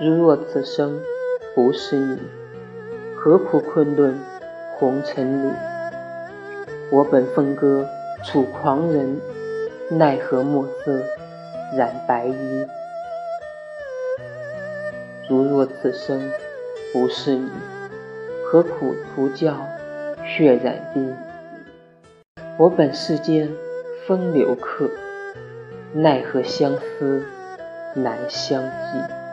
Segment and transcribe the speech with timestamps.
[0.00, 1.00] 如若此生
[1.54, 2.18] 不是你，
[3.16, 4.18] 何苦困顿
[4.76, 5.52] 红尘里？
[6.90, 7.86] 我本风歌
[8.24, 9.20] 楚狂人，
[9.90, 11.00] 奈何墨色
[11.76, 12.66] 染白衣。
[15.30, 16.28] 如若此生
[16.92, 17.48] 不是你，
[18.50, 19.54] 何苦徒教
[20.26, 21.08] 血染衣？
[22.58, 23.48] 我本世间
[24.08, 24.90] 风流客，
[25.92, 27.22] 奈何相思
[27.94, 29.23] 难相寄。